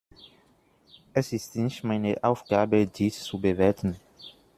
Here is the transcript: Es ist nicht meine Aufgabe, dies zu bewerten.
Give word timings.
Es 1.13 1.31
ist 1.31 1.55
nicht 1.55 1.83
meine 1.83 2.17
Aufgabe, 2.23 2.87
dies 2.87 3.21
zu 3.21 3.39
bewerten. 3.39 3.97